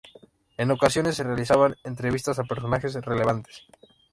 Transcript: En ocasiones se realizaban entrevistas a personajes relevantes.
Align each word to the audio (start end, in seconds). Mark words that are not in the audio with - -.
En 0.57 0.71
ocasiones 0.71 1.15
se 1.15 1.23
realizaban 1.23 1.75
entrevistas 1.83 2.39
a 2.39 2.43
personajes 2.43 2.95
relevantes. 2.95 3.67